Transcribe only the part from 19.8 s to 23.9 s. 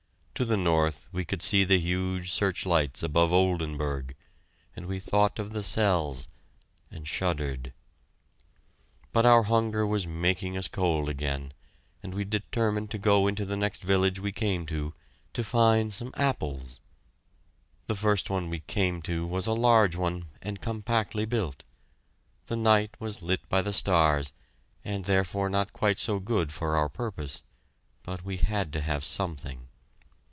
one, and compactly built. The night was lit by the